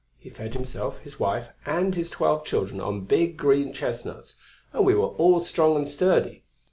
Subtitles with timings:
[0.17, 4.35] He fed himself, his wife and his twelve children on big green chestnuts,
[4.73, 6.43] and we were all strong and sturdy.